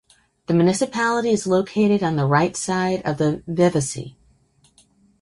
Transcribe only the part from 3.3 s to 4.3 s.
Veveyse.